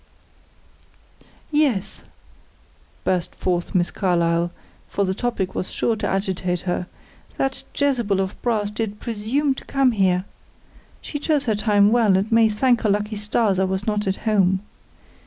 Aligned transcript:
"Yes," 1.51 2.01
burst 3.03 3.35
forth 3.35 3.75
Miss 3.75 3.91
Carlyle, 3.91 4.49
for 4.89 5.03
the 5.05 5.13
topic 5.13 5.53
was 5.53 5.69
sure 5.69 5.95
to 5.97 6.07
agitate 6.09 6.61
her, 6.61 6.87
"that 7.37 7.61
Jezebel 7.75 8.19
of 8.19 8.41
brass 8.41 8.71
did 8.71 8.99
presume 8.99 9.53
to 9.53 9.65
come 9.65 9.91
here! 9.91 10.25
She 11.01 11.19
chose 11.19 11.45
her 11.45 11.53
time 11.53 11.91
well, 11.91 12.17
and 12.17 12.31
may 12.31 12.49
thank 12.49 12.81
her 12.81 12.89
lucky 12.89 13.15
stars 13.15 13.59
I 13.59 13.65
was 13.65 13.85
not 13.85 14.07
at 14.07 14.15
home. 14.25 14.61